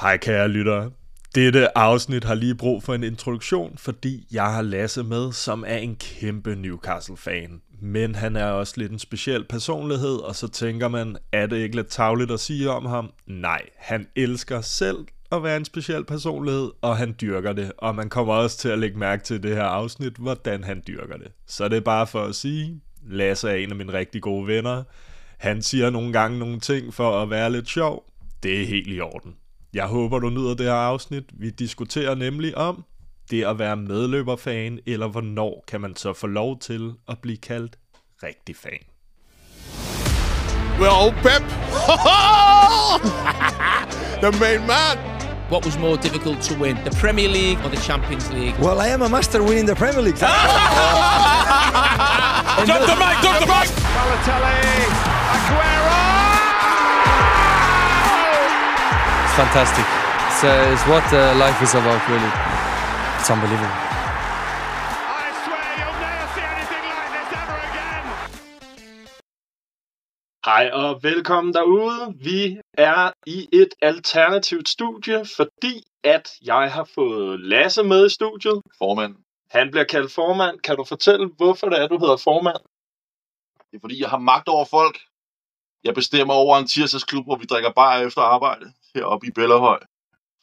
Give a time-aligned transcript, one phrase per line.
[0.00, 0.90] Hej kære lyttere.
[1.34, 5.76] Dette afsnit har lige brug for en introduktion, fordi jeg har Lasse med, som er
[5.76, 7.60] en kæmpe Newcastle-fan.
[7.80, 11.76] Men han er også lidt en speciel personlighed, og så tænker man, er det ikke
[11.76, 13.12] lidt tavligt at sige om ham?
[13.26, 14.98] Nej, han elsker selv
[15.32, 17.72] at være en speciel personlighed, og han dyrker det.
[17.78, 21.16] Og man kommer også til at lægge mærke til det her afsnit, hvordan han dyrker
[21.16, 21.28] det.
[21.46, 24.82] Så det er bare for at sige, Lasse er en af mine rigtig gode venner.
[25.38, 28.04] Han siger nogle gange nogle ting for at være lidt sjov.
[28.42, 29.34] Det er helt i orden.
[29.74, 31.24] Jeg håber, du nyder det her afsnit.
[31.32, 32.84] Vi diskuterer nemlig om
[33.30, 37.76] det at være medløberfan, eller hvornår kan man så få lov til at blive kaldt
[38.22, 38.78] rigtig fan.
[40.80, 41.42] Well, Pep,
[44.24, 44.98] the main man.
[45.50, 48.54] What was more difficult to win, the Premier League or the Champions League?
[48.60, 50.18] Well, I am a master winning the Premier League.
[52.66, 53.69] Drop the mic, drop the mic.
[59.44, 59.86] Fantastic.
[60.28, 62.32] It's, uh, it's what uh, life is about, really.
[63.18, 63.76] It's unbelievable.
[65.22, 68.04] I swear you'll never see anything like this ever again.
[70.48, 72.14] Hej og velkommen derude.
[72.28, 78.62] Vi er i et alternativt studie, fordi at jeg har fået Lasse med i studiet.
[78.78, 79.14] formand.
[79.50, 80.58] Han bliver kaldt formand.
[80.58, 82.62] Kan du fortælle, hvorfor det er, du hedder formand?
[83.70, 84.96] Det er fordi, jeg har magt over folk.
[85.84, 89.80] Jeg bestemmer over en tirsdagsklub, hvor vi drikker bare efter arbejde heroppe i Bellerhøj.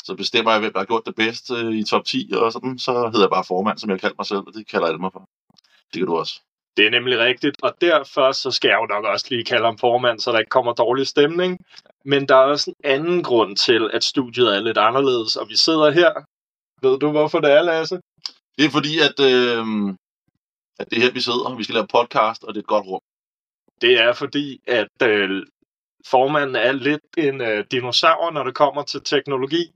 [0.03, 2.79] Så bestemmer jeg, hvem der har gjort det bedst øh, i top 10 og sådan.
[2.79, 5.11] Så hedder jeg bare formand, som jeg kalder mig selv, og det kalder alle mig
[5.13, 5.29] for.
[5.93, 6.41] Det kan du også.
[6.77, 9.77] Det er nemlig rigtigt, og derfor så skal jeg jo nok også lige kalde ham
[9.77, 11.59] formand, så der ikke kommer dårlig stemning.
[12.05, 15.55] Men der er også en anden grund til, at studiet er lidt anderledes, og vi
[15.55, 16.11] sidder her.
[16.81, 17.99] Ved du, hvorfor det er, Lasse?
[18.57, 19.65] Det er fordi, at, øh,
[20.79, 21.55] at det er her, vi sidder.
[21.55, 23.01] Vi skal lave podcast, og det er et godt rum.
[23.81, 25.45] Det er fordi, at øh,
[26.11, 29.71] formanden er lidt en øh, dinosaur, når det kommer til teknologi.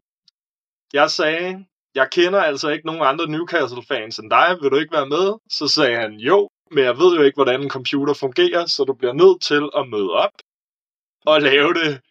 [0.94, 1.66] Jeg sagde,
[1.96, 4.58] jeg kender altså ikke nogen andre Newcastle-fans end dig.
[4.62, 5.34] Vil du ikke være med?
[5.50, 8.94] Så sagde han, jo, men jeg ved jo ikke, hvordan en computer fungerer, så du
[8.94, 10.32] bliver nødt til at møde op
[11.26, 12.02] og lave det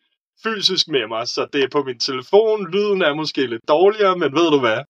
[0.42, 1.28] fysisk med mig.
[1.28, 2.70] Så det er på min telefon.
[2.70, 4.80] Lyden er måske lidt dårligere, men ved du hvad?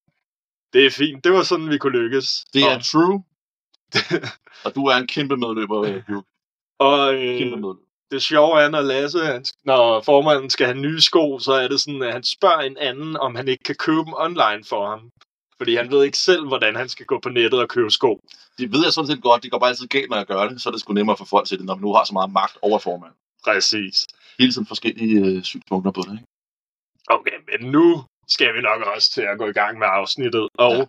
[0.72, 1.24] Det er fint.
[1.24, 2.44] Det var sådan, vi kunne lykkes.
[2.54, 3.24] Det er Og, true.
[4.64, 6.02] og du er en kæmpe medløber, øh,
[6.78, 7.89] og Kæmpe øh, medløber.
[8.10, 11.80] Det sjove er, når Lasse, han, når formanden skal have nye sko, så er det
[11.80, 15.10] sådan, at han spørger en anden, om han ikke kan købe dem online for ham.
[15.58, 18.20] Fordi han ved ikke selv, hvordan han skal gå på nettet og købe sko.
[18.58, 19.42] Det ved jeg sådan set godt.
[19.42, 20.62] Det går bare altid galt, når jeg gør det.
[20.62, 22.32] Så er det sgu nemmere for folk til det, når man nu har så meget
[22.32, 23.12] magt over formand.
[23.44, 24.06] Præcis.
[24.38, 26.24] Hele tiden forskellige øh, synspunkter på det, ikke?
[27.08, 30.48] Okay, men nu skal vi nok også til at gå i gang med afsnittet.
[30.54, 30.84] Og ja.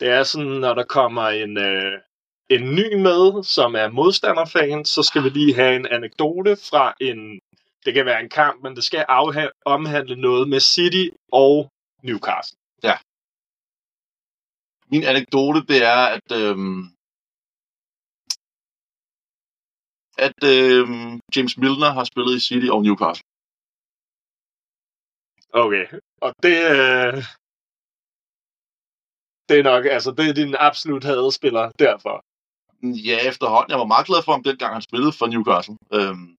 [0.00, 1.92] det er sådan, når der kommer en, øh,
[2.50, 7.40] en ny med, som er modstanderfan, så skal vi lige have en anekdote fra en...
[7.84, 11.70] Det kan være en kamp, men det skal afha- omhandle noget med City og
[12.02, 12.58] Newcastle.
[14.92, 16.80] Min anekdote, det er, at, øhm,
[20.26, 23.26] at øhm, James Milner har spillet i City og Newcastle.
[25.64, 25.86] Okay,
[26.24, 27.16] og det, øh,
[29.48, 32.25] det er nok, altså det er din absolut hadespiller derfor.
[32.82, 33.70] Ja, efterhånden.
[33.70, 35.76] Jeg var meget glad for ham, dengang han spillede for Newcastle.
[35.92, 36.36] Øhm,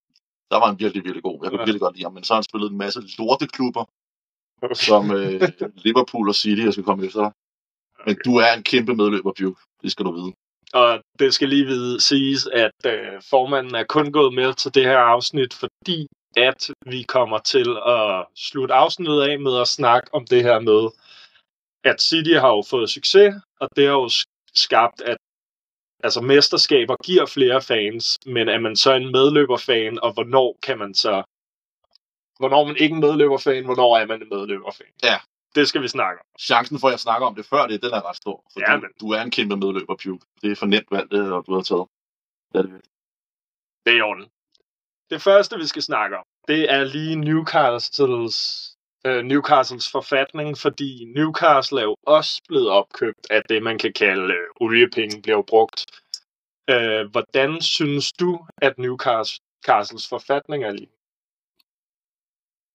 [0.51, 1.39] der var han virkelig, virkelig god.
[1.43, 1.65] Jeg kunne Ja.
[1.65, 2.13] virkelig godt lide ham.
[2.13, 3.85] Men så har han spillet en masse lorteklubber,
[4.61, 4.75] Okay.
[4.75, 5.41] som øh,
[5.85, 7.31] Liverpool og City, jeg skal komme efter dig.
[8.05, 9.57] Men du er en kæmpe medløber, Bjuk.
[9.81, 10.33] Det skal du vide.
[10.73, 14.83] Og det skal lige vide, siges, at øh, formanden er kun gået med til det
[14.83, 20.25] her afsnit, fordi at vi kommer til at slutte afsnittet af med at snakke om
[20.25, 20.89] det her med,
[21.83, 25.17] at City har jo fået succes, og det har jo sk- skabt, at
[26.03, 30.93] altså mesterskaber giver flere fans, men er man så en medløberfan, og hvornår kan man
[30.93, 31.23] så...
[32.39, 34.93] Hvornår er man ikke en medløberfan, hvornår er man en medløberfan?
[35.03, 35.17] Ja.
[35.55, 36.25] Det skal vi snakke om.
[36.39, 38.43] Chancen for, at jeg snakker om det før det, den er ret stor.
[38.53, 40.21] For Ja, du, men- du er en kæmpe medløber, Bjuk.
[40.41, 41.87] Det er for nemt valgt, det, og du har taget.
[42.53, 42.81] Det er det.
[43.85, 44.25] Det er i orden.
[45.09, 48.66] Det første, vi skal snakke om, det er lige Newcastles,
[49.05, 54.33] øh, Newcastles forfatning, fordi Newcastle er jo også blevet opkøbt af det, man kan kalde
[54.33, 55.85] øh, oliepenge, bliver jo brugt.
[56.69, 60.91] Øh, hvordan synes du, at Newcastles forfatning er lige?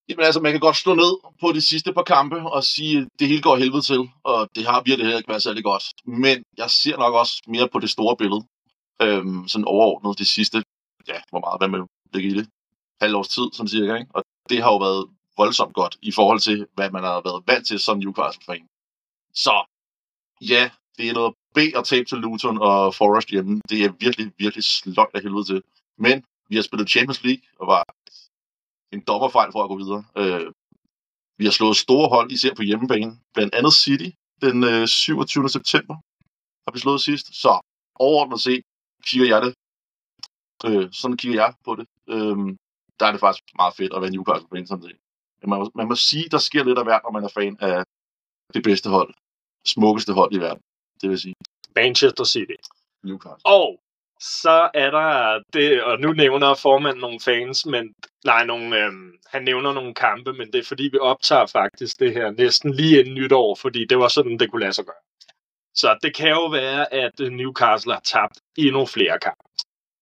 [0.09, 3.09] Jamen altså, man kan godt slå ned på de sidste par kampe og sige, at
[3.19, 5.85] det hele går helvede til, og det har virkelig heller ikke været særlig godt.
[6.07, 8.43] Men jeg ser nok også mere på det store billede.
[9.03, 10.63] Øhm, sådan overordnet de sidste,
[11.09, 12.49] ja, hvor meget, hvad man ligger i det?
[13.03, 14.11] halvårs tid, sådan cirka, ikke?
[14.17, 15.03] Og det har jo været
[15.37, 18.67] voldsomt godt i forhold til, hvad man har været vant til som Newcastle-fan.
[19.35, 19.55] Så
[20.41, 23.61] ja, det er noget B at tabe til Luton og Forest hjemme.
[23.69, 25.63] Det er virkelig, virkelig sløjt af helvede til.
[25.99, 27.85] Men vi har spillet Champions League og var
[28.93, 30.05] en dommerfejl for at gå videre.
[30.17, 30.53] Øh,
[31.39, 33.13] Vi har slået store hold, især på hjemmebane.
[33.35, 34.11] Blandt andet City
[34.45, 35.49] den øh, 27.
[35.49, 35.95] september
[36.65, 37.27] har vi slået sidst.
[37.43, 37.53] Så
[37.95, 38.63] overordnet set
[39.09, 39.53] kigger jeg det.
[40.67, 41.87] Øh, sådan kigger jeg på det.
[42.15, 42.37] Øh,
[42.99, 44.99] der er det faktisk meget fedt at være Newcastle-fan sådan set.
[45.43, 47.57] Men man, må- man må sige, der sker lidt af hvert, når man er fan
[47.61, 47.85] af
[48.55, 49.15] det bedste hold.
[49.67, 50.63] Smukkeste hold i verden.
[51.01, 51.35] Det vil sige
[51.77, 52.53] Manchester City.
[53.05, 53.47] Newcastle.
[53.47, 53.79] Og
[54.21, 57.95] så er der det, og nu nævner formanden nogle fans, men
[58.25, 62.13] nej, nogle, øhm, han nævner nogle kampe, men det er fordi, vi optager faktisk det
[62.15, 65.03] her næsten lige inden nytår, fordi det var sådan, det kunne lade sig gøre.
[65.75, 69.43] Så det kan jo være, at øh, Newcastle har tabt endnu flere kampe,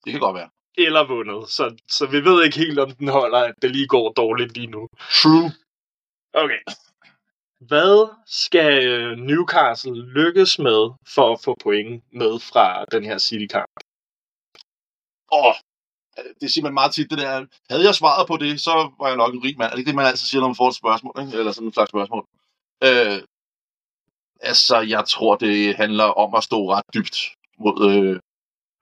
[0.04, 0.50] Det kan godt være.
[0.86, 4.12] Eller vundet, så, så vi ved ikke helt, om den holder, at det lige går
[4.12, 4.88] dårligt lige nu.
[5.22, 5.52] True.
[6.34, 6.60] Okay.
[7.60, 13.76] Hvad skal øh, Newcastle lykkes med for at få point med fra den her City-kamp?
[15.32, 15.54] Åh,
[16.40, 17.46] det siger man meget tit, det der.
[17.70, 19.70] Havde jeg svaret på det, så var jeg nok en rig mand.
[19.70, 21.14] Er det ikke det, man altid siger, når man får et spørgsmål?
[21.20, 21.38] Ikke?
[21.38, 22.24] Eller sådan en slags spørgsmål.
[22.84, 23.22] Øh,
[24.40, 27.16] altså, jeg tror, det handler om at stå ret dybt
[27.58, 28.20] mod øh,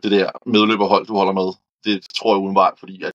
[0.03, 1.49] det der medløberhold, du holder med.
[1.85, 3.13] Det tror jeg udenbart, fordi at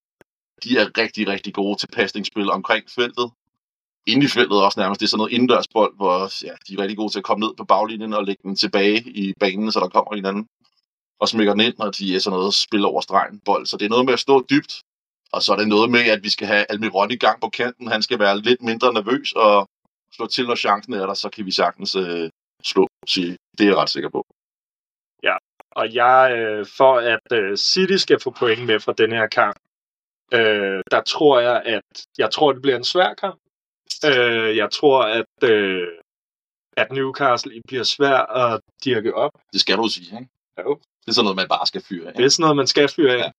[0.63, 3.31] de er rigtig, rigtig gode til pasningsspil omkring feltet.
[4.05, 4.99] Inde i feltet også nærmest.
[4.99, 7.55] Det er sådan noget indendørsbold, hvor ja, de er rigtig gode til at komme ned
[7.57, 10.47] på baglinjen og lægge den tilbage i banen, så der kommer en anden
[11.19, 13.65] og smækker den ind, og de er sådan noget spil over stregen bold.
[13.65, 14.83] Så det er noget med at stå dybt,
[15.31, 17.87] og så er det noget med, at vi skal have Almiron i gang på kanten.
[17.87, 19.69] Han skal være lidt mindre nervøs og
[20.15, 22.29] slå til, når chancen er der, så kan vi sagtens øh,
[22.63, 23.37] slå, sige.
[23.57, 24.25] Det er jeg ret sikker på.
[25.75, 29.57] Og jeg, øh, for at øh, City skal få point med fra den her kamp,
[30.33, 33.39] øh, der tror jeg, at jeg tror, det bliver en svær kamp.
[34.05, 35.87] Øh, jeg tror, at, øh,
[36.77, 39.31] at Newcastle bliver svær at dirke op.
[39.53, 40.31] Det skal du sige, ikke?
[40.59, 40.75] Jo.
[40.75, 42.13] Det er sådan noget, man bare skal fyre af.
[42.13, 43.31] Det er sådan noget, man skal fyre af.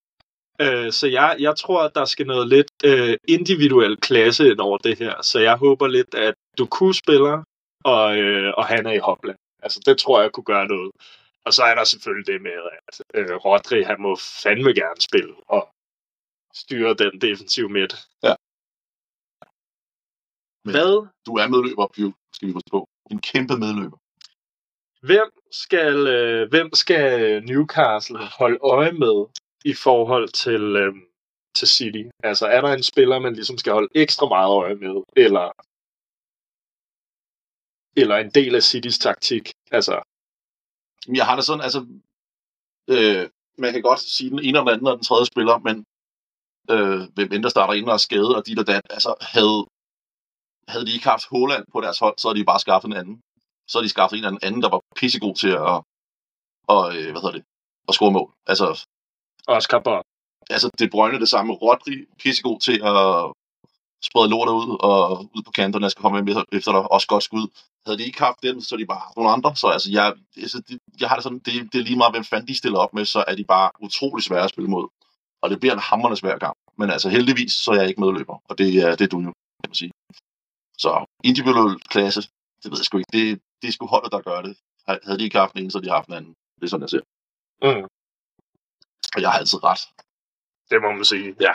[0.61, 4.79] Øh, så jeg, jeg tror, at der skal noget lidt øh, individuel klasse ind over
[4.79, 5.23] det her.
[5.23, 7.43] Så jeg håber lidt, at du kunne spiller,
[7.85, 9.39] og, øh, og han er i Hopland.
[9.63, 10.91] Altså, det tror jeg kunne gøre noget.
[11.47, 12.59] Og så er der selvfølgelig det med,
[12.89, 15.63] at øh, Rodri, han må fandme gerne spille og
[16.55, 17.95] styre den defensive midt.
[18.23, 18.35] Ja.
[20.65, 20.93] Men- Hvad?
[21.27, 22.89] Du er medløber, Pio, skal vi huske på.
[23.11, 23.99] En kæmpe medløber.
[25.09, 25.31] Hvem
[25.65, 29.17] skal, øh, hvem skal Newcastle holde øje med
[29.65, 30.95] i forhold til, øh,
[31.59, 32.05] til City?
[32.29, 34.97] Altså, er der en spiller, man ligesom skal holde ekstra meget øje med?
[35.25, 35.47] Eller,
[37.97, 39.45] eller en del af Citys taktik?
[39.71, 40.03] Altså,
[41.09, 41.81] Jeg har det sådan, altså...
[42.89, 43.29] Øh,
[43.59, 45.77] man kan godt sige den ene eller den anden og den tredje spiller, men
[46.71, 49.59] øh, hvem end der starter ind og er skadet, og de der dat, altså havde,
[50.69, 53.23] havde de ikke haft Holland på deres hold, så havde de bare skaffet en anden.
[53.69, 55.77] Så havde de skaffet en eller anden, der var pissegod til at,
[56.75, 57.45] og, øh, hvad hedder det,
[57.89, 58.31] at score mål.
[58.47, 58.87] Altså,
[59.47, 60.05] Oscar Bob.
[60.51, 61.53] altså De Bruyne det samme.
[61.53, 63.33] Rodri, pissegod til at
[64.09, 65.01] sprede lortet ud, og
[65.37, 67.47] ud på kanterne, skal komme med efter dig, også godt skud.
[67.87, 69.57] Havde de ikke haft dem, så er de bare nogle andre.
[69.57, 70.07] Så altså, jeg,
[70.37, 72.79] altså, det, jeg har det sådan, det, det er lige meget, hvem fanden de stiller
[72.79, 74.87] op med, så er de bare utrolig svære at spille mod.
[75.43, 76.57] Og det bliver en hammerende svær kamp.
[76.79, 79.33] Men altså heldigvis, så er jeg ikke medløber, og det, er det er du jo,
[79.63, 79.93] kan man sige.
[80.79, 80.91] Så
[81.25, 82.21] individuel klasse,
[82.63, 83.13] det ved jeg sgu ikke.
[83.13, 84.57] Det, det er sgu holdet, der gør det.
[85.05, 86.35] Havde de ikke haft ene, så havde de haft den anden.
[86.59, 87.05] Det er sådan, jeg ser.
[87.63, 87.85] Mm,
[89.15, 89.83] Og jeg har altid ret.
[90.71, 91.35] det må man sige.
[91.41, 91.53] Ja.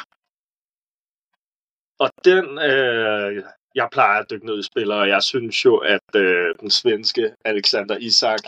[1.99, 3.43] Og den, øh,
[3.75, 7.35] jeg plejer at dykke ned i spillere, og jeg synes jo, at øh, den svenske
[7.45, 8.39] Alexander Isak,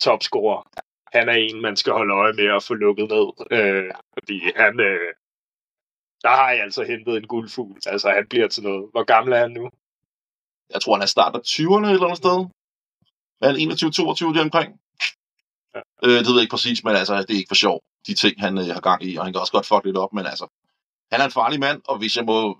[0.00, 0.62] topscorer,
[1.12, 3.26] han er en, man skal holde øje med at få lukket ned.
[3.50, 5.14] Øh, fordi han, øh,
[6.22, 7.80] der har jeg altså hentet en guldfugl.
[7.86, 8.88] Altså, han bliver til noget.
[8.90, 9.70] Hvor gammel er han nu?
[10.70, 12.38] Jeg tror, han er start af 20'erne et eller andet sted.
[13.40, 13.56] Er han
[14.32, 14.80] 21-22 der omkring?
[15.74, 15.80] Ja.
[16.04, 18.40] Øh, det ved jeg ikke præcis, men altså, det er ikke for sjov, de ting,
[18.40, 20.46] han øh, har gang i, og han kan også godt fuck lidt op, men altså,
[21.12, 22.58] han er en farlig mand, og hvis jeg må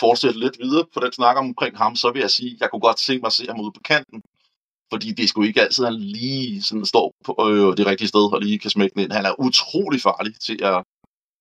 [0.00, 2.80] fortsætte lidt videre på den snak omkring ham, så vil jeg sige, at jeg kunne
[2.80, 4.22] godt tænke mig se ham ude på kanten,
[4.92, 8.34] fordi det sgu ikke altid, at han lige sådan står på øh, det rigtige sted
[8.34, 9.12] og lige kan smække den ind.
[9.12, 10.84] Han er utrolig farlig til at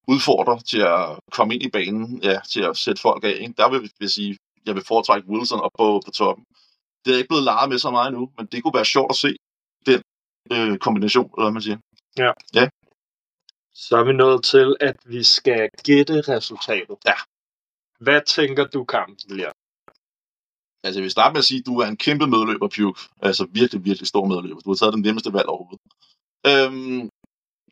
[0.08, 3.38] udfordre, til at komme ind i banen, ja, til at sætte folk af.
[3.40, 3.54] Ikke?
[3.58, 6.46] Der vil vil jeg sige, jeg vil foretrække Wilson op på, på toppen.
[7.06, 9.16] Det er ikke blevet lejet med så meget nu, men det kunne være sjovt at
[9.16, 9.36] se
[9.86, 10.02] den
[10.54, 11.78] øh, kombination, eller hvad man siger.
[13.74, 16.98] Så er vi nået til, at vi skal gætte resultatet.
[17.06, 17.14] Ja.
[18.06, 19.52] Hvad tænker du, kampen bliver?
[20.84, 23.02] Altså, jeg vil starte med at sige, at du er en kæmpe medløber, Puke.
[23.22, 24.62] Altså, virkelig, virkelig stor medløber.
[24.62, 25.82] Du har taget den nemmeste valg overhovedet.
[26.52, 27.10] Øhm,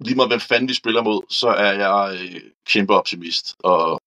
[0.06, 3.56] lige meget hvem fanden vi spiller mod, så er jeg øh, kæmpe optimist.
[3.60, 4.00] Og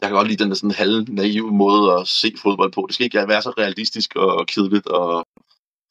[0.00, 2.84] jeg kan godt lide den der sådan halv naive måde at se fodbold på.
[2.86, 5.26] Det skal ikke være så realistisk og kedeligt og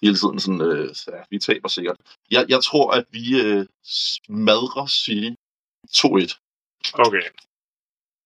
[0.04, 1.98] hele tiden sådan, øh, ja, vi taber sikkert.
[2.32, 5.32] Jeg, jeg tror, at vi øh, smadrer City
[5.90, 6.92] 2-1.
[6.94, 7.22] Okay.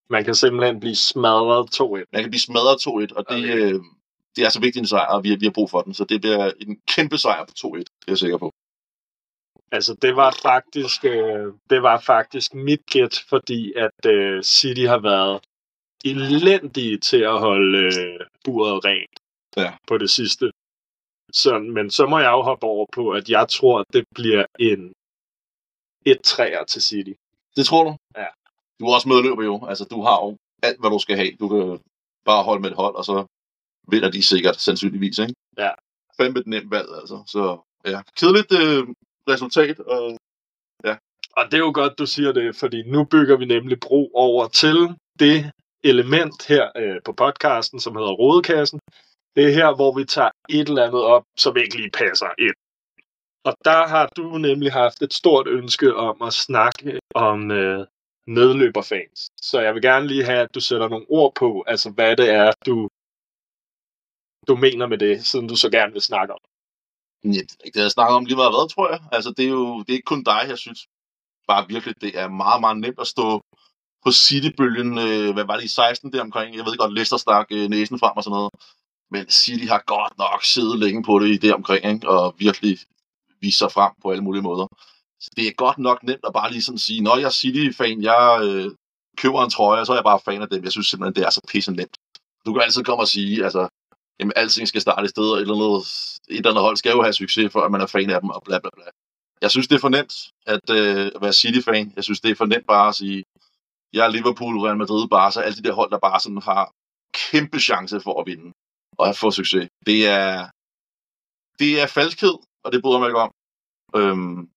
[0.09, 2.09] Man kan simpelthen blive smadret 2-1.
[2.13, 2.77] Man kan blive smadret
[3.11, 3.79] 2-1, og det, øh,
[4.35, 5.93] det er så vigtig en sejr, og vi, vi har brug for den.
[5.93, 8.51] Så det bliver en kæmpe sejr på 2-1, det er jeg sikker på.
[9.71, 14.99] Altså, det var faktisk, øh, det var faktisk mit gæt, fordi at øh, City har
[14.99, 15.39] været
[16.05, 19.19] elendige til at holde øh, buret rent
[19.57, 19.73] Ja.
[19.87, 20.51] på det sidste.
[21.33, 24.93] Så, men så må jeg jo hoppe over på, at jeg tror, det bliver en
[26.05, 27.11] et træer til City.
[27.55, 27.97] Det tror du?
[28.17, 28.25] Ja.
[28.79, 29.65] Du er også medløber jo.
[29.65, 31.31] Altså, du har jo alt, hvad du skal have.
[31.39, 31.79] Du kan
[32.25, 33.25] bare holde med et hold, og så
[33.91, 35.33] vinder de sikkert, sandsynligvis, ikke?
[35.57, 35.71] Ja.
[36.17, 37.23] Fandme et nemt valg, altså.
[37.27, 37.41] Så
[37.85, 38.87] ja, kedeligt øh,
[39.27, 39.79] resultat.
[39.79, 40.17] Og
[41.39, 44.47] Og det er jo godt, du siger det, fordi nu bygger vi nemlig bro over
[44.47, 44.77] til
[45.19, 45.51] det
[45.83, 48.79] element her øh, på podcasten, som hedder Rodekassen.
[49.35, 52.57] Det er her, hvor vi tager et eller andet op, som ikke lige passer ind.
[53.43, 57.87] Og der har du nemlig haft et stort ønske om at snakke om øh,
[58.37, 59.19] medløberfans.
[59.41, 62.29] Så jeg vil gerne lige have, at du sætter nogle ord på, altså hvad det
[62.29, 62.75] er, du,
[64.47, 66.41] du mener med det, siden du så gerne vil snakke om.
[67.23, 69.01] ja, det har jeg snakket om lige meget hvad, tror jeg.
[69.11, 70.79] Altså, det er jo det er ikke kun dig, jeg synes.
[71.47, 73.41] Bare virkelig, det er meget, meget nemt at stå
[74.03, 74.91] på City-bølgen.
[75.07, 76.55] Øh, hvad var det i 16 der omkring?
[76.55, 78.51] Jeg ved godt, Leicester stak øh, næsen frem og sådan noget.
[79.11, 82.09] Men City har godt nok siddet længe på det i det omkring, ikke?
[82.09, 82.77] og virkelig
[83.41, 84.67] vist sig frem på alle mulige måder.
[85.23, 88.01] Så det er godt nok nemt at bare lige sådan sige, når jeg er City-fan,
[88.01, 88.71] jeg øh,
[89.17, 90.63] køber en trøje, så er jeg bare fan af dem.
[90.63, 91.97] Jeg synes simpelthen, det er så pisse nemt.
[92.45, 93.67] Du kan altid komme og sige, altså,
[94.19, 95.85] jamen, alting skal starte et sted, og et eller andet,
[96.29, 98.29] et eller andet hold skal jo have succes, for at man er fan af dem,
[98.29, 98.85] og bla bla bla.
[99.41, 100.13] Jeg synes, det er for nemt
[100.45, 101.93] at, øh, at være City-fan.
[101.95, 103.23] Jeg synes, det er for nemt bare at sige,
[103.93, 106.73] jeg er Liverpool, Real Madrid, Barca, alle de der hold, der bare sådan har
[107.13, 108.51] kæmpe chance for at vinde
[108.97, 109.69] og at få succes.
[109.85, 110.49] Det er,
[111.59, 113.31] det er falskhed, og det bryder mig ikke om.
[113.95, 114.49] Øhm,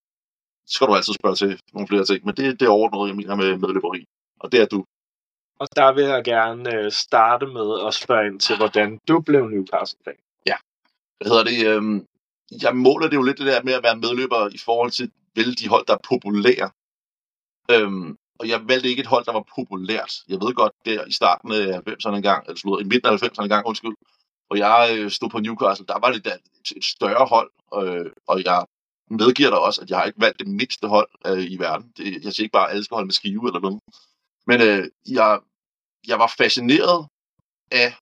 [0.67, 3.17] så skal du altid spørge til nogle flere ting, men det, det er overordnet, jeg
[3.17, 4.05] mener med medløberi.
[4.41, 4.85] Og det er du.
[5.61, 9.49] Og der vil jeg gerne øh, starte med at spørge ind til, hvordan du blev
[9.49, 10.21] Newcastle-fan.
[11.23, 11.59] Hvad hedder det?
[11.67, 12.07] Øhm,
[12.63, 15.59] jeg måler det jo lidt det der med at være medløber i forhold til, vel
[15.59, 16.71] de hold, der er populære.
[17.71, 20.13] Øhm, og jeg valgte ikke et hold, der var populært.
[20.29, 23.43] Jeg ved godt, der i starten af 90'erne engang, eller slået, i midten af 90'erne
[23.43, 23.97] engang, undskyld,
[24.51, 28.11] og jeg øh, stod på Newcastle, der var det da et, et større hold, øh,
[28.27, 28.65] og jeg
[29.13, 31.93] medgiver dig også, at jeg har ikke valgt det mindste hold øh, i verden.
[31.97, 33.81] Det, jeg siger ikke bare, at alle skal holde med skive eller noget.
[34.47, 35.41] Men øh, jeg,
[36.07, 37.07] jeg var fascineret
[37.71, 37.95] af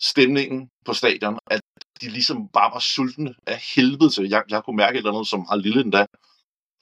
[0.00, 1.60] stemningen på stadion, at
[2.00, 4.28] de ligesom bare var sultne af helvede til.
[4.28, 6.06] Jeg, jeg kunne mærke et eller andet, som har lille endda,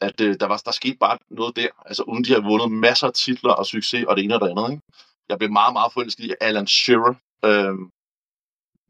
[0.00, 3.06] at øh, der, var, der skete bare noget der, altså uden de har vundet masser
[3.06, 4.70] af titler og succes og det ene og det andet.
[4.70, 4.82] Ikke?
[5.28, 7.14] Jeg blev meget, meget forelsket i Alan Shearer.
[7.44, 7.78] Øh,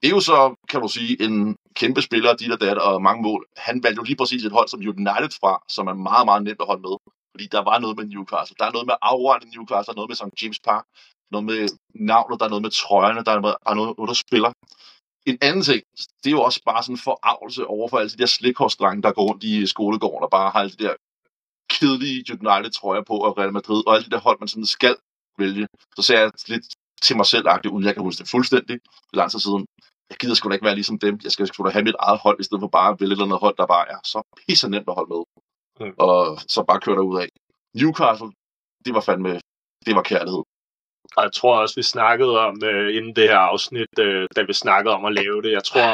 [0.01, 3.23] det er jo så, kan du sige, en kæmpe spillere, dit og dat, og mange
[3.23, 3.41] mål.
[3.57, 6.61] Han valgte jo lige præcis et hold som United fra, som er meget, meget nemt
[6.61, 6.97] at holde med.
[7.33, 8.57] Fordi der var noget med Newcastle.
[8.59, 10.43] Der er noget med afrørende Newcastle, der er noget med St.
[10.43, 10.85] James Park,
[11.33, 11.61] noget med
[12.13, 14.53] navnet, der er noget med trøjerne, der er noget, der, er noget, noget, der spiller.
[15.31, 15.83] En anden ting,
[16.21, 19.13] det er jo også bare sådan en forarvelse over for alle de der slikhårsdrenge, der
[19.13, 20.95] går rundt i skolegården og bare har alle de der
[21.75, 24.97] kedelige United trøjer på og Real Madrid, og alle de der hold, man sådan skal
[25.39, 25.67] vælge.
[25.97, 26.67] Så ser jeg lidt
[27.03, 28.77] til mig selv uden jeg kan huske det fuldstændig
[29.13, 29.67] lang tid siden.
[30.11, 31.21] Jeg gider sgu da ikke være ligesom dem.
[31.25, 33.17] Jeg skal sgu da have mit eget hold, i stedet for bare at vælge et
[33.17, 35.23] eller andet hold, der bare er så pisse nemt at holde med.
[35.81, 35.95] Mm.
[35.99, 37.29] Og så bare køre ud af.
[37.81, 38.33] Newcastle,
[38.85, 39.33] det var fandme,
[39.87, 40.43] det var kærlighed.
[41.17, 44.53] Og jeg tror også, vi snakkede om, øh, inden det her afsnit, øh, da vi
[44.53, 45.53] snakkede om at lave det.
[45.53, 45.91] Jeg tror,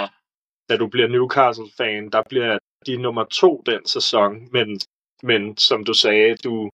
[0.68, 4.48] da du bliver Newcastle-fan, der bliver de nummer to den sæson.
[4.52, 4.80] Men,
[5.22, 6.70] men som du sagde, du,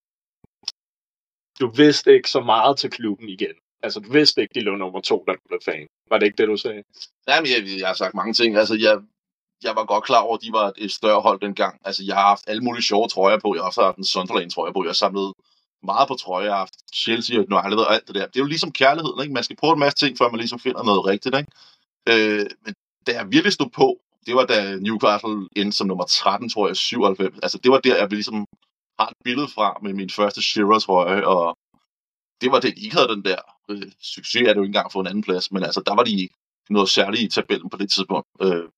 [1.60, 3.56] du vidste ikke så meget til klubben igen.
[3.82, 5.86] Altså, du vidste ikke, de lå nummer to, da du blev fan.
[6.10, 6.82] Var det ikke det, du sagde?
[7.28, 8.56] Jamen, jeg, jeg har sagt mange ting.
[8.56, 8.94] Altså, jeg,
[9.62, 11.80] jeg var godt klar over, at de var et større hold dengang.
[11.84, 13.54] Altså, jeg har haft alle mulige sjove trøjer på.
[13.54, 14.82] Jeg har også haft en Sunderland-trøje på.
[14.82, 15.32] Jeg har samlet
[15.82, 16.44] meget på trøjer.
[16.44, 18.26] Jeg har haft Chelsea og United og alt det der.
[18.26, 19.34] Det er jo ligesom kærligheden, ikke?
[19.34, 21.52] Man skal prøve en masse ting, før man ligesom finder noget rigtigt, ikke?
[22.08, 22.74] Øh, men
[23.06, 26.76] da jeg virkelig stod på, det var da Newcastle endte som nummer 13, tror jeg,
[26.76, 27.38] 97.
[27.42, 28.46] Altså, det var der, jeg ligesom
[28.98, 31.56] har et billede fra med min første Shearer-trøje, og
[32.40, 34.92] det var det, de ikke havde den der øh, succes, er det jo ikke engang
[34.92, 36.28] få en anden plads, men altså, der var de
[36.70, 38.28] noget særligt i tabellen på det tidspunkt.
[38.42, 38.68] Øh,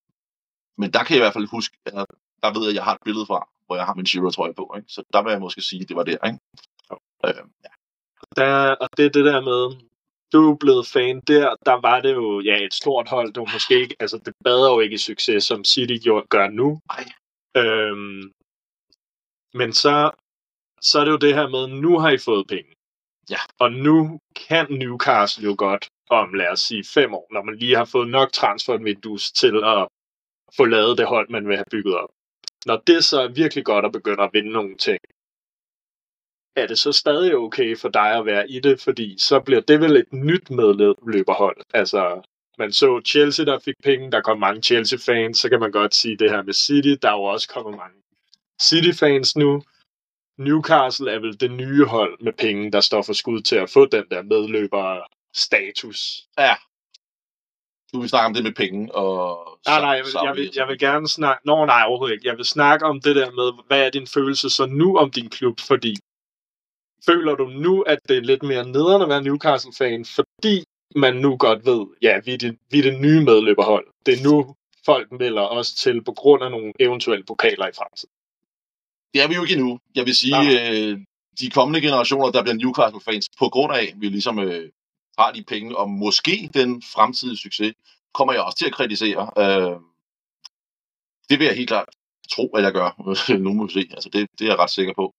[0.79, 2.07] men der kan jeg i hvert fald huske, at
[2.43, 4.75] der ved jeg, at jeg har et billede fra, hvor jeg har min Shearer-trøje på,
[4.77, 4.89] ikke?
[4.89, 6.39] Så der vil jeg måske sige, at det var der, ikke?
[7.27, 7.73] Øh, ja.
[8.37, 9.63] Der, og det er det der med,
[10.33, 13.35] du er blevet fan der, der var det jo ja, et stort hold.
[13.37, 16.81] Var måske ikke, altså det bader jo ikke i succes, som City gør nu.
[16.91, 17.05] Ej.
[17.57, 18.33] Øhm,
[19.55, 20.11] men så,
[20.81, 22.73] så er det jo det her med, nu har I fået penge.
[23.31, 23.39] Ja.
[23.59, 27.77] Og nu kan Newcastle jo godt om, lad os sige, fem år, når man lige
[27.77, 29.89] har fået nok transfervindues til at
[30.57, 32.11] få lavet det hold, man vil have bygget op.
[32.67, 34.99] Når det så er virkelig godt at begynde at vinde nogle ting,
[36.57, 38.81] er det så stadig okay for dig at være i det?
[38.81, 41.57] Fordi så bliver det vel et nyt medløberhold.
[41.75, 42.23] Altså,
[42.59, 46.17] man så Chelsea, der fik penge, der kom mange Chelsea-fans, så kan man godt sige
[46.17, 48.03] det her med City, der er jo også kommet mange
[48.63, 49.63] City-fans nu.
[50.45, 53.87] Newcastle er vel det nye hold med penge, der står for skud til at få
[53.87, 56.27] den der medløber-status.
[56.39, 56.55] Ja.
[57.93, 59.49] Nu vil vi snakke om det med penge og...
[59.67, 61.47] Nej, nej, jeg vil, jeg, vil, jeg vil gerne snakke...
[61.47, 62.29] Nå, nej, overhovedet ikke.
[62.29, 65.31] Jeg vil snakke om det der med, hvad er din følelse så nu om din
[65.31, 65.97] klub, fordi
[67.07, 70.65] føler du nu, at det er lidt mere nederen at være Newcastle-fan, fordi
[70.97, 73.87] man nu godt ved, ja, vi er det, vi er det nye medløberhold.
[74.07, 74.55] Det er nu,
[74.87, 78.13] folk melder os til på grund af nogle eventuelle pokaler i fremtiden.
[79.13, 79.79] Det er vi jo ikke endnu.
[79.95, 80.99] Jeg vil sige, øh,
[81.41, 84.71] de kommende generationer, der bliver Newcastle-fans, på grund af, at vi ligesom øh,
[85.19, 87.75] har de penge, og måske den fremtidige succes,
[88.15, 89.31] kommer jeg også til at kritisere.
[89.39, 89.77] Øh,
[91.29, 91.89] det vil jeg helt klart
[92.31, 92.89] tro, at jeg gør.
[93.45, 93.89] nu må vi se.
[93.91, 95.15] Altså, det, det er jeg ret sikker på.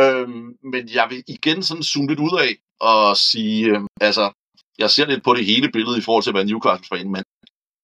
[0.00, 0.28] Øh,
[0.72, 4.32] men jeg vil igen sådan zoome lidt ud af og sige, øh, altså,
[4.78, 7.22] jeg ser lidt på det hele billede i forhold til at være Newcastle-fan, men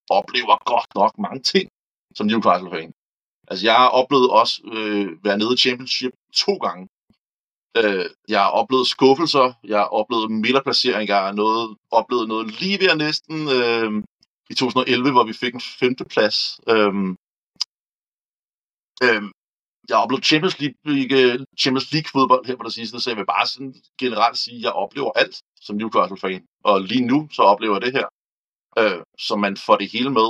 [0.09, 1.69] oplever godt nok mange ting
[2.15, 2.93] som Newcastle-fan.
[3.47, 6.87] Altså, jeg har oplevet også øh, være nede i Championship to gange.
[7.77, 12.79] Øh, jeg har oplevet skuffelser, jeg har oplevet midterplacering, jeg har noget, oplevet noget lige
[12.79, 14.03] ved næsten øh,
[14.49, 16.59] i 2011, hvor vi fik en femteplads.
[16.69, 16.93] Øh,
[19.05, 19.23] øh,
[19.89, 20.75] jeg har oplevet Champions League,
[21.19, 24.57] øh, Champions League fodbold her på det sidste, så jeg vil bare sådan generelt sige,
[24.57, 26.43] at jeg oplever alt som Newcastle-fan.
[26.63, 28.07] Og lige nu, så oplever jeg det her.
[28.79, 30.27] Øh, så man får det hele med.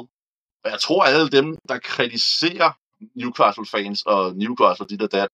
[0.64, 2.72] Og jeg tror, at alle dem, der kritiserer
[3.16, 5.30] Newcastle-fans og Newcastle dit og dat,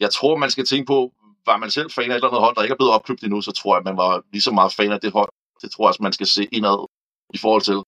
[0.00, 1.12] jeg tror, man skal tænke på,
[1.46, 3.40] var man selv fan af et eller andet hold, der ikke er blevet opkøbt endnu,
[3.40, 5.30] så tror jeg, at man var lige så meget fan af det hold.
[5.62, 6.86] Det tror jeg også, man skal se indad
[7.34, 7.78] i forhold til.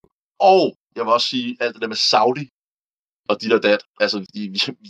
[0.40, 2.48] Og jeg vil også sige, alt det der med Saudi
[3.28, 4.18] og dit og dat, altså,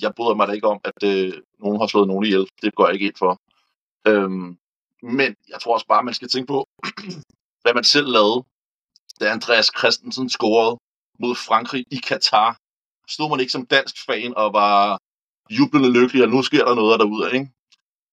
[0.03, 2.47] jeg bryder mig da ikke om, at øh, nogen har slået nogen ihjel.
[2.63, 3.33] Det går jeg ikke ind for.
[4.07, 4.59] Øhm,
[5.03, 6.69] men jeg tror også bare, man skal tænke på,
[7.63, 8.45] hvad man selv lavede,
[9.21, 10.79] da Andreas Christensen scorede
[11.19, 12.57] mod Frankrig i Katar.
[13.09, 14.99] Stod man ikke som dansk fan og var
[15.51, 17.51] jublende lykkelig, og nu sker der noget derude, ikke?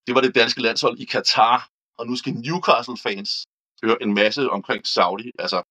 [0.06, 3.46] Det var det danske landshold i Katar, og nu skal Newcastle-fans
[3.84, 5.30] høre en masse omkring Saudi.
[5.38, 5.62] Altså,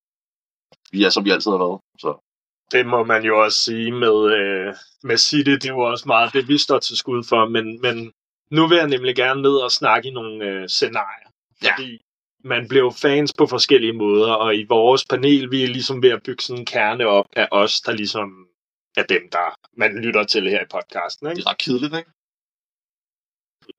[0.91, 1.81] vi er som vi altid har været.
[1.99, 2.25] Så.
[2.71, 5.49] Det må man jo også sige med, øh, med City.
[5.49, 7.47] Det er jo også meget det, vi står til skud for.
[7.47, 8.13] Men, men
[8.51, 11.29] nu vil jeg nemlig gerne ned og snakke i nogle øh, scenarier.
[11.63, 11.97] Fordi ja.
[12.43, 16.23] man bliver fans på forskellige måder, og i vores panel, vi er ligesom ved at
[16.23, 18.48] bygge sådan en kerne op af os, der ligesom
[18.97, 21.27] er dem, der man lytter til her i podcasten.
[21.27, 21.35] Ikke?
[21.35, 22.11] Det er ret kedeligt, ikke?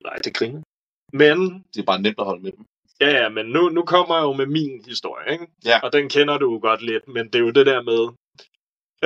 [0.03, 0.61] Nej, det griner.
[1.13, 1.37] Men...
[1.73, 2.65] Det er bare nemt at holde med dem.
[3.01, 5.47] Ja, ja, men nu, nu kommer jeg jo med min historie, ikke?
[5.65, 5.79] Ja.
[5.83, 8.01] Og den kender du godt lidt, men det er jo det der med...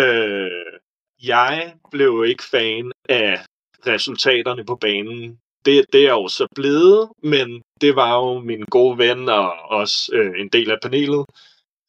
[0.03, 0.79] Øh,
[1.23, 3.45] jeg blev jo ikke fan af
[3.87, 5.39] resultaterne på banen.
[5.65, 10.11] Det, det er jo så blevet, men det var jo min gode ven og også
[10.13, 11.25] øh, en del af panelet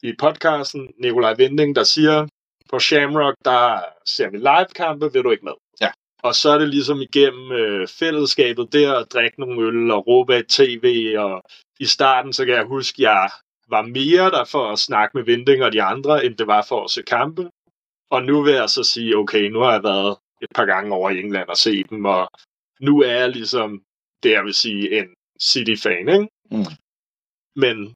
[0.03, 2.27] i podcasten, Nikolaj Vinding, der siger,
[2.71, 5.53] på Shamrock, der ser vi live-kampe, vil du ikke med?
[5.81, 5.91] Ja.
[6.23, 10.35] Og så er det ligesom igennem øh, fællesskabet der, at drikke nogle øl og råbe
[10.35, 11.43] af tv, og
[11.81, 13.31] i starten, så kan jeg huske, jeg
[13.69, 16.85] var mere der for at snakke med Vinding og de andre, end det var for
[16.85, 17.51] at se kampe.
[18.11, 21.11] Og nu vil jeg så sige, okay, nu har jeg været et par gange over
[21.11, 22.29] i England og set dem, og
[22.81, 23.83] nu er jeg ligesom,
[24.23, 25.09] det jeg vil sige, en
[25.43, 26.29] City-fan, ikke?
[26.51, 26.73] Mm.
[27.57, 27.95] Men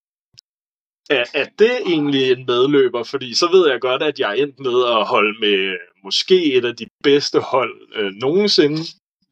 [1.11, 3.03] er, er det egentlig en medløber?
[3.03, 6.65] Fordi så ved jeg godt, at jeg er endt med at holde med måske et
[6.65, 8.81] af de bedste hold øh, nogensinde.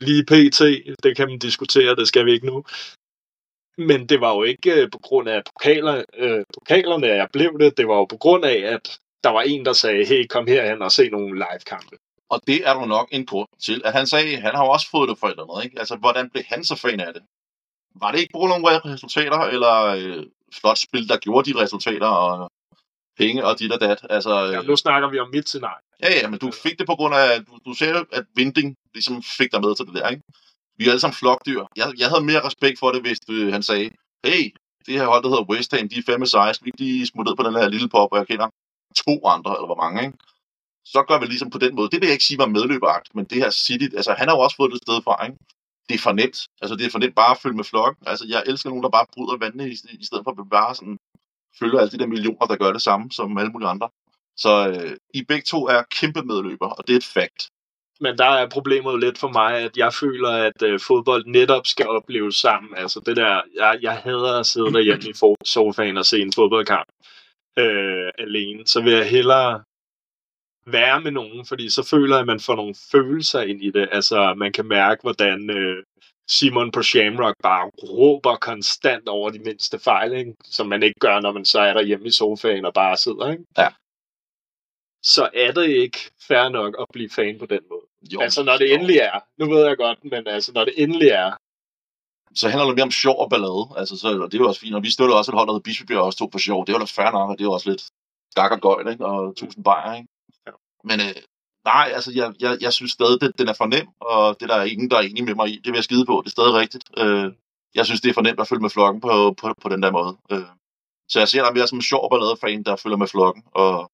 [0.01, 0.61] Lige pt.
[1.03, 2.65] Det kan man diskutere, det skal vi ikke nu.
[3.79, 7.59] Men det var jo ikke øh, på grund af pokaler, øh, pokalerne, at jeg blev
[7.59, 7.77] det.
[7.79, 10.83] Det var jo på grund af, at der var en, der sagde, hey, kom herhen
[10.83, 11.97] og se nogle live-kampe.
[12.31, 14.71] Og det er der nok en grund til, at han sagde, at han har jo
[14.71, 15.79] også fået det forældrene, ikke?
[15.79, 17.23] Altså, hvordan blev han så fan af det?
[17.95, 20.27] Var det ikke på grund af resultater, eller øh,
[20.61, 22.51] flot spil, der gjorde de resultater, og
[23.19, 24.07] penge og dit og dat?
[24.11, 25.83] Altså, Ja, nu snakker vi om mit scenarie.
[26.03, 29.23] Ja, ja, men du fik det på grund af, du, du sagde, at Vinding ligesom
[29.23, 30.23] fik dig med til det der, ikke?
[30.77, 31.65] Vi er alle sammen flokdyr.
[31.77, 33.91] Jeg, jeg havde mere respekt for det, hvis øh, han sagde,
[34.25, 34.55] hey,
[34.87, 37.31] det her hold, der hedder West Ham, de er fandme seje, skal vi lige smutte
[37.31, 38.49] ned på den her lille pop, og jeg kender
[38.97, 40.19] to andre, eller hvor mange, ikke?
[40.85, 41.89] Så gør vi ligesom på den måde.
[41.91, 44.41] Det vil jeg ikke sige var medløberagt, men det her City, altså han har jo
[44.41, 45.39] også fået det sted fra, ikke?
[45.89, 46.39] Det er for nemt.
[46.63, 48.09] Altså det er for nemt bare at følge med flokken.
[48.09, 50.99] Altså jeg elsker nogen, der bare bryder vandene, i, i stedet for at bare sådan
[51.59, 53.89] følge alle de der millioner, der gør det samme som alle mulige andre.
[54.37, 57.51] Så øh, I begge to er kæmpe medløber, og det er et fakt.
[58.01, 61.67] Men der er problemet jo lidt for mig, at jeg føler, at øh, fodbold netop
[61.67, 62.75] skal opleves sammen.
[62.77, 66.89] Altså det der, jeg, jeg hader at sidde derhjemme i sofaen og se en fodboldkamp
[67.59, 68.67] øh, alene.
[68.67, 69.63] Så vil jeg hellere
[70.73, 73.89] være med nogen, fordi så føler jeg, at man får nogle følelser ind i det.
[73.93, 75.85] Altså man kan mærke, hvordan øh,
[76.29, 80.35] Simon på Shamrock bare råber konstant over de mindste fejl, ikke?
[80.45, 83.31] som man ikke gør, når man så er der hjemme i sofaen og bare sidder.
[83.31, 83.45] Ikke?
[83.59, 83.69] Ja.
[85.03, 87.87] Så er det ikke fair nok at blive fan på den måde.
[88.13, 89.21] Jo, altså når det endelig er.
[89.39, 91.33] Nu ved jeg godt, men altså når det endelig er.
[92.35, 93.65] så handler det mere om sjov og ballade.
[93.77, 94.75] Altså, så, og det er jo også fint.
[94.75, 96.67] Og vi støtter også et hold, der hedder Bispebjerg, også to for sjov.
[96.67, 97.85] Det er jo da fair nok, og det er jo også lidt
[98.35, 99.07] gak og gøjt, ikke?
[99.07, 100.09] Og tusind bajer, ikke?
[100.85, 101.15] Men øh,
[101.65, 104.55] nej, altså, jeg, jeg, jeg synes stadig, det, den er for nem, og det der
[104.55, 105.57] er ingen, der er enig med mig i.
[105.57, 106.23] Det vil jeg skide på.
[106.25, 106.85] Det er stadig rigtigt.
[106.99, 107.33] Øh,
[107.75, 109.91] jeg synes, det er for nemt at følge med flokken på, på, på den der
[109.91, 110.17] måde.
[110.33, 110.49] Øh,
[111.09, 113.91] så jeg ser dig mere som en sjov ballade-fan, der følger med flokken, og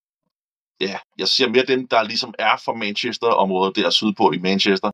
[0.81, 4.91] ja, jeg ser mere dem, der ligesom er fra Manchester-området, der sydpå i Manchester,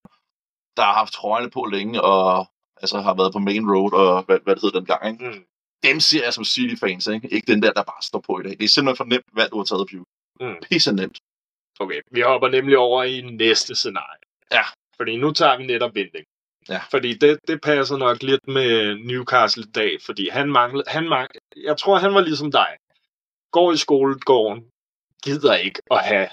[0.77, 4.39] der har haft trøjerne på længe, og altså har været på Main Road, og hvad,
[4.45, 5.25] hvad det hedder dengang, ikke?
[5.25, 5.45] Mm.
[5.83, 7.29] Dem ser jeg som City-fans, ikke?
[7.35, 8.53] Ikke den der, der bare står på i dag.
[8.59, 10.03] Det er simpelthen for nemt, hvad du har taget, Pew.
[10.41, 10.57] Mm.
[10.71, 11.19] Pisse nemt.
[11.81, 14.21] Okay, vi hopper nemlig over i næste scenarie.
[14.53, 14.63] Ja.
[14.97, 16.25] Fordi nu tager vi netop Vinding.
[16.69, 16.81] Ja.
[16.91, 21.29] Fordi det, det passer nok lidt med Newcastle i dag, fordi han manglede, han mang,
[21.57, 22.77] jeg tror, han var ligesom dig.
[23.53, 24.65] Går i skolegården,
[25.25, 26.29] gider ikke at have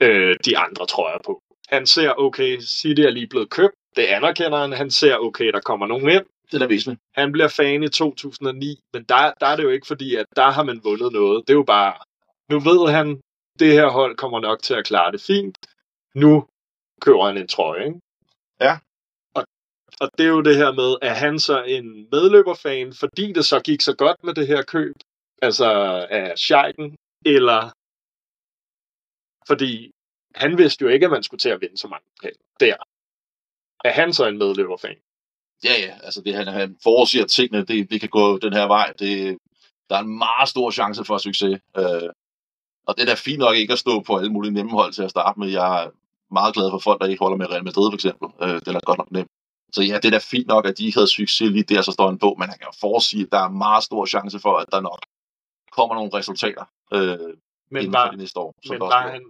[0.00, 1.42] øh, de andre trøjer på.
[1.68, 4.72] Han ser, okay, City er lige blevet købt, det anerkender han.
[4.72, 6.24] Han ser, okay, der kommer nogen ind.
[6.52, 7.00] Det er væsentligt.
[7.14, 10.50] Han bliver fan i 2009, men der, der er det jo ikke fordi, at der
[10.50, 11.42] har man vundet noget.
[11.46, 11.94] Det er jo bare,
[12.50, 13.20] nu ved han,
[13.58, 15.58] det her hold kommer nok til at klare det fint.
[16.14, 16.48] Nu
[17.00, 18.00] køber han en trøje, ikke?
[18.60, 18.78] Ja.
[19.34, 19.44] Og,
[20.00, 23.60] og det er jo det her med, at han så en medløberfan, fordi det så
[23.60, 24.94] gik så godt med det her køb,
[25.42, 25.66] altså
[26.10, 27.70] af Scheiken, eller
[29.46, 29.90] fordi
[30.34, 32.76] han vidste jo ikke, at man skulle til at vinde så mange penge der.
[33.84, 34.96] Er han så en medløberfan?
[35.64, 35.98] Ja, ja.
[36.02, 38.92] Altså, det, han, han forudsiger tingene, det, det kan gå den her vej.
[38.98, 39.38] Det,
[39.88, 41.60] der er en meget stor chance for succes.
[41.76, 42.10] Øh,
[42.86, 45.02] og det er da fint nok ikke at stå på alle mulige nemme hold til
[45.02, 45.48] at starte med.
[45.48, 45.90] Jeg er
[46.32, 48.28] meget glad for folk, der ikke holder med Real Madrid, for eksempel.
[48.42, 49.30] Øh, det er godt nok nemt.
[49.72, 51.92] Så ja, det er da fint nok, at de ikke havde succes lige der, så
[51.92, 52.34] står han på.
[52.38, 55.00] Men han kan jo forudsige, at der er meget stor chance for, at der nok
[55.72, 57.18] kommer nogle resultater øh,
[57.70, 58.54] Men inden var, for de næste år.
[58.70, 59.24] men var, han,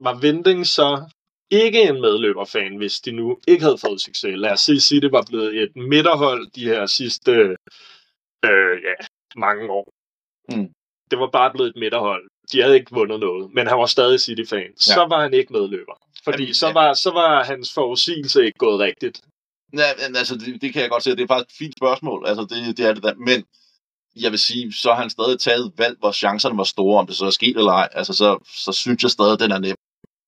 [0.00, 1.10] var Vinding så
[1.50, 4.34] ikke en medløberfan, hvis de nu ikke havde fået succes?
[4.36, 7.32] Lad os sige, at det var blevet et midterhold de her sidste
[8.48, 8.94] øh, ja,
[9.36, 9.86] mange år.
[10.52, 10.68] Mm.
[11.10, 12.24] Det var bare blevet et midterhold.
[12.52, 14.60] De havde ikke vundet noget, men han var stadig City-fan.
[14.60, 14.94] Ja.
[14.94, 15.92] Så var han ikke medløber.
[16.24, 16.72] Fordi Jamen, så, ja.
[16.72, 19.22] var, så var hans forudsigelse ikke gået rigtigt.
[19.72, 21.10] Ja, men altså, det, det kan jeg godt se.
[21.10, 22.26] Det er faktisk et fint spørgsmål.
[22.26, 23.14] Altså, det, det er det der.
[23.14, 23.44] Men
[24.16, 27.06] jeg vil sige, så har han stadig taget et valg, hvor chancerne var store, om
[27.06, 27.88] det så er sket eller ej.
[27.92, 29.76] Altså, så, så synes jeg stadig, at den er nem.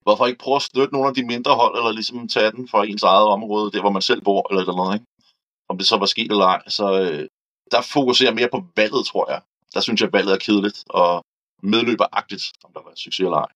[0.02, 2.86] Hvorfor ikke prøve at støtte nogle af de mindre hold, eller ligesom tage den fra
[2.86, 5.06] ens eget område, der hvor man selv bor, eller eller andet, ikke?
[5.68, 6.62] Om det så var sket eller ej.
[6.68, 7.28] Så øh,
[7.70, 9.40] der fokuserer mere på valget, tror jeg.
[9.74, 11.24] Der synes jeg, at valget er kedeligt og
[11.72, 13.52] medløberagtigt, om der var succes eller ej.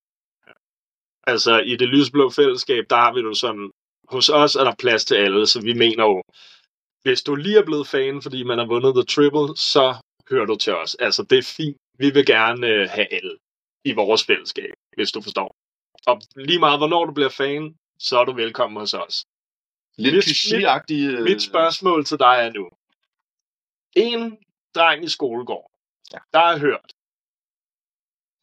[1.27, 3.71] Altså, i det lysblå fællesskab, der har vi jo sådan,
[4.09, 6.23] hos os er der plads til alle, så vi mener jo,
[7.03, 9.97] hvis du lige er blevet fan, fordi man har vundet The Triple, så
[10.31, 10.95] hører du til os.
[10.95, 11.77] Altså, det er fint.
[11.99, 13.37] Vi vil gerne øh, have alle
[13.85, 15.57] i vores fællesskab, hvis du forstår.
[16.07, 19.25] Og lige meget, hvornår du bliver fan, så er du velkommen hos os.
[19.99, 20.25] Lidt Mit-.
[20.91, 22.69] Øh, Mit spørgsmål til dig er nu.
[23.97, 24.39] En
[24.75, 25.71] dreng i skolegård,
[26.13, 26.19] Ja.
[26.33, 26.93] der har hørt,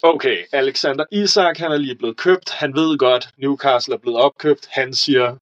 [0.02, 4.66] okay, Alexander Isak, han er lige blevet købt, han ved godt, Newcastle er blevet opkøbt,
[4.70, 5.36] han siger,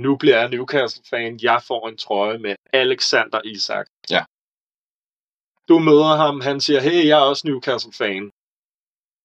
[0.00, 3.86] nu bliver jeg Newcastle-fan, jeg får en trøje med Alexander Isak.
[4.10, 4.24] Ja.
[5.68, 8.30] Du møder ham, han siger, hey, jeg er også Newcastle-fan.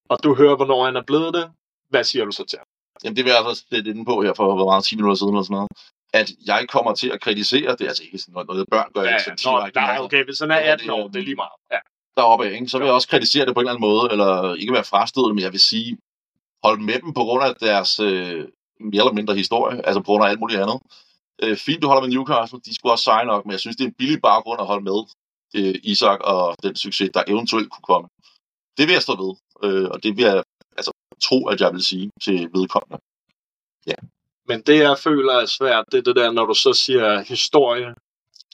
[0.09, 1.51] Og du hører, hvornår han er blevet det.
[1.89, 2.67] Hvad siger du så til ham?
[3.03, 5.33] Jamen, det vil jeg altså lidt inde på her for, hvor meget 10 minutter siden
[5.33, 5.71] eller sådan noget.
[6.13, 9.01] At jeg kommer til at kritisere, det er altså ikke sådan noget, noget børn gør,
[9.03, 11.19] Ja, ikke Nå, direkte, nej, okay, hvis han er Ja, 18 det er- år, det
[11.19, 11.57] er lige meget.
[11.71, 11.79] Ja.
[12.17, 12.67] Deroppe af, ikke?
[12.67, 15.33] så vil jeg også kritisere det på en eller anden måde, eller ikke være frastødende,
[15.33, 15.97] men jeg vil sige,
[16.63, 18.47] hold med dem på grund af deres øh,
[18.79, 20.79] mere eller mindre historie, altså på grund af alt muligt andet.
[21.43, 23.83] Øh, fint, du holder med Newcastle, de skulle også seje nok, men jeg synes, det
[23.83, 24.99] er en billig baggrund at holde med
[25.55, 28.07] øh, Isak og den succes, der eventuelt kunne komme.
[28.77, 29.33] Det vil jeg stå ved,
[29.65, 30.43] øh, og det vil jeg
[30.77, 32.97] altså, tro, at jeg vil sige til vedkommende.
[34.47, 37.95] Men det, jeg føler er svært, det er det der, når du så siger historie.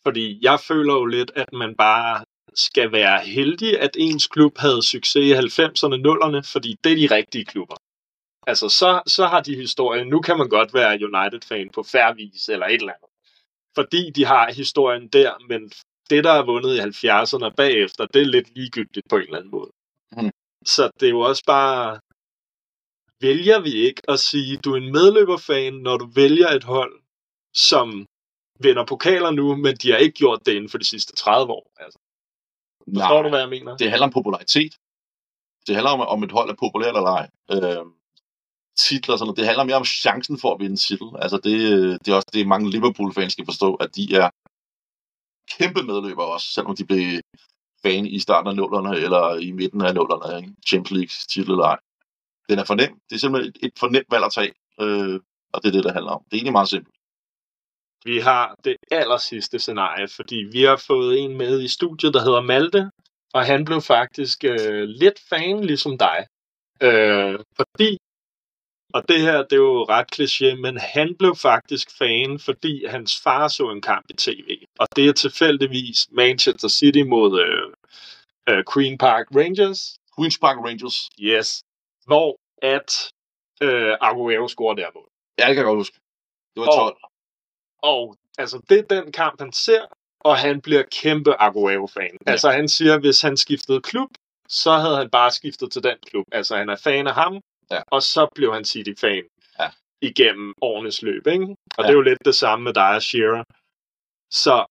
[0.04, 2.24] Fordi jeg føler jo lidt, at man bare
[2.58, 7.16] skal være heldig, at ens klub havde succes i 90'erne, 0'erne, fordi det er de
[7.16, 7.76] rigtige klubber.
[8.48, 10.06] Altså, så, så har de historie.
[10.06, 13.10] Nu kan man godt være United-fan på færre vis eller et eller andet.
[13.76, 15.72] Fordi de har historien der, men
[16.10, 19.38] det, der er vundet i 70'erne og bagefter, det er lidt ligegyldigt på en eller
[19.38, 19.72] anden måde.
[20.12, 20.32] Mhm.
[20.66, 22.00] Så det er jo også bare,
[23.22, 27.02] vælger vi ikke at sige, du er en medløberfan, når du vælger et hold,
[27.54, 28.06] som
[28.60, 31.72] vinder pokaler nu, men de har ikke gjort det inden for de sidste 30 år.
[31.78, 32.00] Altså,
[32.96, 33.78] forstår du, hvad jeg mener?
[33.78, 34.74] det handler om popularitet.
[35.68, 37.30] Det handler om, om et hold er populært eller ej.
[37.52, 37.86] Øh,
[38.78, 39.38] titler og sådan noget.
[39.38, 41.08] Det handler mere om chancen for at vinde titel.
[41.20, 41.60] Altså det,
[42.06, 44.30] det er også det, mange Liverpool-fans skal forstå, at de er
[45.58, 47.22] kæmpe medløber også, selvom de blev
[47.84, 50.54] fan i starten af nullerne eller i midten af nullerne, ikke?
[50.68, 51.80] Champions League titel eller ej.
[52.50, 53.00] Den er for nem.
[53.10, 55.20] Det er simpelthen et, et for nemt valg at tage, øh,
[55.54, 56.24] og det er det, der handler om.
[56.24, 56.97] Det er egentlig meget simpelt.
[58.06, 62.20] Vi har det aller sidste scenarie, fordi vi har fået en med i studiet, der
[62.24, 62.90] hedder Malte,
[63.34, 66.28] og han blev faktisk øh, lidt fan, ligesom dig.
[66.82, 67.98] Øh, fordi,
[68.94, 73.22] og det her, det er jo ret kliché, men han blev faktisk fan, fordi hans
[73.24, 74.50] far så en kamp i tv.
[74.80, 77.68] Og det er tilfældigvis Manchester City mod øh,
[78.50, 79.82] øh, Queen Park Rangers.
[80.20, 81.10] Queen's Park Rangers.
[81.20, 81.62] Yes.
[82.06, 82.90] Hvor at
[83.62, 85.08] øh, Aguero scorer der mål.
[85.40, 85.98] Ja, det kan jeg godt huske.
[86.54, 86.98] Det var Og- 12.
[87.04, 87.10] Og
[88.38, 89.86] altså, det er den kamp, han ser,
[90.20, 92.18] og han bliver kæmpe Aguero-fan.
[92.26, 92.32] Ja.
[92.32, 94.10] Altså, han siger, at hvis han skiftede klub,
[94.48, 96.26] så havde han bare skiftet til den klub.
[96.32, 97.82] Altså, han er fan af ham, Ja.
[97.88, 99.24] og så blev han City-fan
[99.60, 99.70] Ja.
[100.02, 101.46] igennem årenes løb, ikke?
[101.46, 101.84] Og Ja.
[101.84, 103.44] det er jo lidt det samme med dig og Shearer.
[104.32, 104.66] Så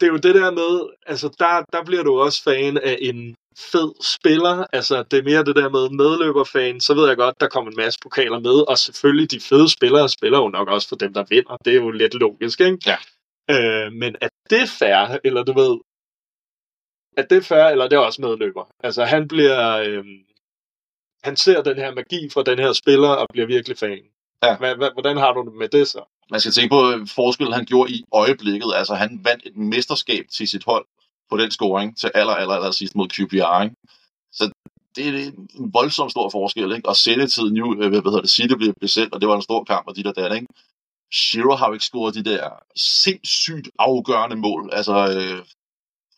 [0.00, 3.36] det er jo det der med, altså der, der bliver du også fan af en
[3.58, 4.66] fed spiller.
[4.72, 6.80] Altså det er mere det der med medløberfan.
[6.80, 10.08] Så ved jeg godt, der kommer en masse pokaler med, og selvfølgelig de fede spillere
[10.08, 11.56] spiller jo nok også for dem, der vinder.
[11.64, 12.78] Det er jo lidt logisk, ikke?
[12.86, 12.96] Ja.
[13.50, 15.78] Øh, men er det fair, eller du ved,
[17.16, 18.64] er det fair, eller er det også medløber?
[18.80, 20.04] Altså han bliver, øh,
[21.24, 24.02] han ser den her magi fra den her spiller, og bliver virkelig fan.
[24.42, 24.56] Ja.
[24.56, 26.02] Hva, hvordan har du det med det så?
[26.30, 28.72] Man skal tænke på øh, forskellen, han gjorde i øjeblikket.
[28.74, 30.86] Altså, han vandt et mesterskab til sit hold
[31.30, 33.76] på den scoring til aller, aller, aller sidst mod QPR, ikke?
[34.32, 34.50] Så
[34.96, 35.12] det er
[35.60, 36.88] en voldsom stor forskel, ikke?
[36.88, 39.64] Og sendetiden nu, øh, hvad hedder det, City blev besat, og det var en stor
[39.64, 40.46] kamp, og de der der, ikke?
[41.14, 45.38] Shearer har jo ikke scoret de der sindssygt afgørende mål, altså øh,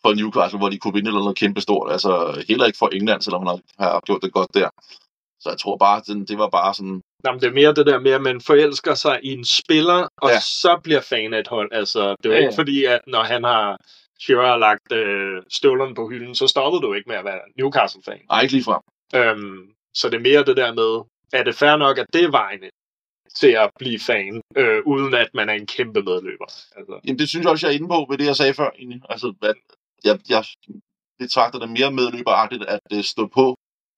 [0.05, 1.91] for Newcastle, hvor de kunne vinde eller noget kæmpe stort.
[1.91, 4.69] Altså heller ikke for England, selvom han har, gjort det godt der.
[5.41, 7.85] Så jeg tror bare, det, det var bare sådan, Nå, men det er mere det
[7.85, 10.39] der med, at man forelsker sig i en spiller, og Ja.
[10.39, 11.69] så bliver fan af et hold.
[11.71, 12.47] Altså, det er jo Ja, ja, ja.
[12.47, 13.77] ikke fordi, at når han har
[14.21, 18.19] Shearer har lagt øh, støvlerne på hylden, så stoppede du ikke med at være Newcastle-fan.
[18.29, 18.81] ej, ikke lige frem.
[19.15, 21.05] Øhm, så det er mere det der med,
[21.39, 22.59] er det fair nok, at det er vejen
[23.35, 26.45] til at blive fan, øh, uden at man er en kæmpe medløber.
[26.77, 28.69] Altså, Jamen, det synes jeg også, jeg er inde på ved det, jeg sagde før.
[28.79, 29.01] Egentlig.
[29.09, 29.55] Altså, at
[30.05, 30.43] jeg, jeg
[31.19, 33.55] betragter det mere medløberagtigt, at det stod på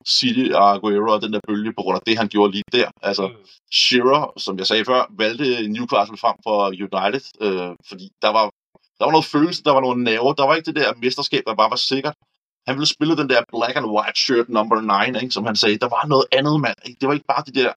[0.07, 2.89] City og Aguero og den der bølge, på grund af det, han gjorde lige der.
[3.01, 3.33] Altså, Mm.
[3.71, 8.51] Shearer, som jeg sagde før, valgte Newcastle frem for United, øh, fordi der var,
[9.01, 10.35] der var noget følelse, der var noget nerve.
[10.37, 12.15] Der var ikke det der mesterskab, der bare var sikkert.
[12.67, 14.77] Han ville spille den der black and white shirt number
[15.11, 15.77] 9, ikke, som han sagde.
[15.77, 16.77] Der var noget andet, mand.
[16.85, 16.97] Ikke?
[16.99, 17.71] Det var ikke bare de der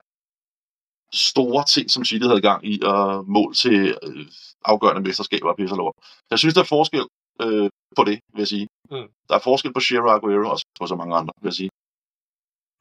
[1.31, 4.27] store ting, som City havde gang i, og mål til øh,
[4.65, 5.95] afgørende mesterskaber og pisse lort.
[6.31, 7.05] Jeg synes, der er forskel
[7.43, 8.67] øh, på det, vil jeg sige.
[8.91, 9.09] Mm.
[9.29, 11.71] Der er forskel på Shearer og Aguero, og på så mange andre, vil jeg sige.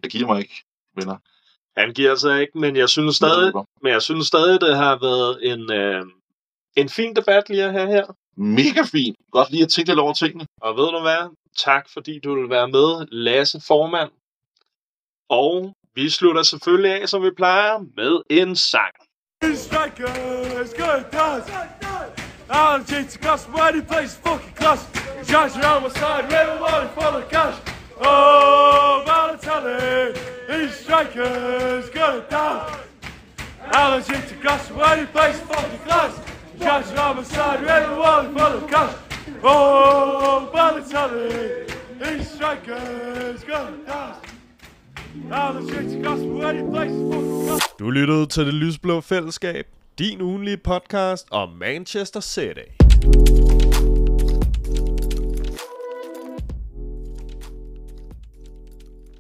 [0.04, 0.58] Jeg giver mig ikke,
[0.96, 1.18] venner.
[1.78, 5.34] han giver sig ikke, men jeg synes stadig, men jeg synes stadig, det har været
[5.52, 6.06] en, øh,
[6.82, 8.06] en fin debat lige at have her.
[8.36, 9.18] Mega fint.
[9.32, 10.46] Godt lige at tænke lidt over tingene.
[10.62, 11.36] Og ved du hvad?
[11.58, 14.10] Tak fordi du vil være med, Lasse Formand.
[15.30, 18.94] Og vi slutter selvfølgelig af, som vi plejer, med en sang.
[19.56, 21.46] Strikers, good does.
[22.50, 24.82] Alan James Gus, why he plays fucking class.
[25.32, 27.58] Josh around my side, and white for the cash.
[28.02, 30.18] Oh, Balotelli,
[30.50, 32.72] he's strikers, good does.
[33.74, 36.33] Alan James Gus, why he plays fucking class.
[36.60, 37.24] Josh around my
[37.62, 38.96] red and white for the cash.
[39.44, 44.16] Oh, Balotelli, he's strikers, good does.
[45.32, 47.60] Alan James Gus, why he.
[47.80, 49.66] Du lyttede til Det Lysblå Fællesskab,
[50.00, 53.43] din ugenlige podcast om Manchester City.